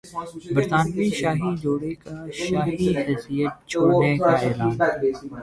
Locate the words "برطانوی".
0.55-1.09